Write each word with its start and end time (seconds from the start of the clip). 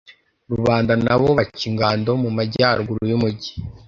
rubanda 0.57 0.93
na 1.05 1.15
bo 1.19 1.27
baca 1.37 1.63
ingando 1.69 2.11
mu 2.23 2.29
majyaruguru 2.37 3.03
y'umugi 3.11 3.51